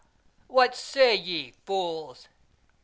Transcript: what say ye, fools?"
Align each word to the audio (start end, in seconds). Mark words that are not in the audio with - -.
what 0.47 0.75
say 0.75 1.13
ye, 1.15 1.51
fools?" 1.63 2.27